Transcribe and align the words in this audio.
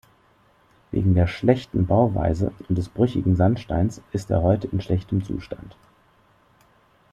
Wegen 0.89 1.13
der 1.13 1.27
schlechten 1.27 1.85
Bauweise 1.85 2.51
und 2.67 2.75
des 2.79 2.89
brüchigen 2.89 3.35
Sandsteins 3.35 4.01
ist 4.13 4.31
er 4.31 4.41
heute 4.41 4.65
in 4.65 4.81
schlechtem 4.81 5.23
Zustand. 5.23 5.75